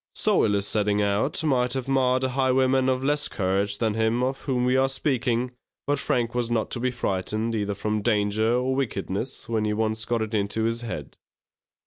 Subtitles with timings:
[0.15, 4.23] So ill a setting out might have marred a highwayman of less courage than him
[4.23, 5.51] of whom we are speaking;
[5.85, 10.05] but Frank was not to be frightened either from danger or wickedness, when he once
[10.05, 11.17] got it into his head.